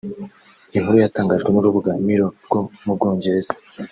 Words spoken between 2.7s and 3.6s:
mu Bwongereza